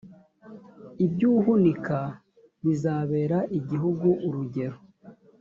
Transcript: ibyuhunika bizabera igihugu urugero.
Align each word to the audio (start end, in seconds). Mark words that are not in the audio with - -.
ibyuhunika 1.05 1.99
bizabera 2.63 3.39
igihugu 3.59 4.07
urugero. 4.27 4.77